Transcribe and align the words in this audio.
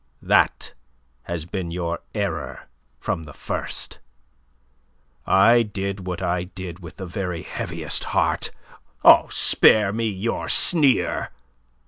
That 0.23 0.73
has 1.25 1.45
been 1.45 1.69
your 1.69 1.99
error 2.15 2.67
from 2.99 3.25
the 3.25 3.35
first. 3.35 3.99
I 5.27 5.61
did 5.61 6.07
what 6.07 6.23
I 6.23 6.45
did 6.45 6.79
with 6.79 6.95
the 6.95 7.05
very 7.05 7.43
heaviest 7.43 8.05
heart 8.05 8.49
oh, 9.05 9.27
spare 9.29 9.93
me 9.93 10.09
your 10.09 10.49
sneer! 10.49 11.29